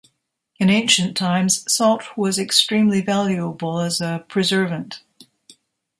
[0.59, 5.03] In ancient times, salt was extremely valuable as a preservant.